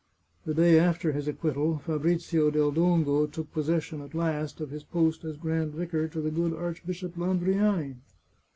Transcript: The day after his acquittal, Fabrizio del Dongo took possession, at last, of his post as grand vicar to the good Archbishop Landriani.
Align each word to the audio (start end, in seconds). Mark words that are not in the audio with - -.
The 0.45 0.55
day 0.55 0.79
after 0.79 1.11
his 1.11 1.27
acquittal, 1.27 1.77
Fabrizio 1.77 2.49
del 2.49 2.71
Dongo 2.71 3.27
took 3.27 3.53
possession, 3.53 4.01
at 4.01 4.15
last, 4.15 4.59
of 4.59 4.71
his 4.71 4.83
post 4.83 5.23
as 5.23 5.37
grand 5.37 5.73
vicar 5.75 6.07
to 6.07 6.21
the 6.21 6.31
good 6.31 6.53
Archbishop 6.55 7.13
Landriani. 7.17 7.97